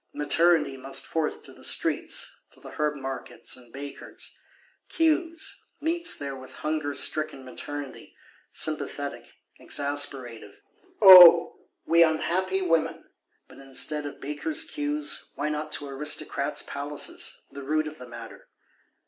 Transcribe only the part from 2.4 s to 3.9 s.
to the herb markets and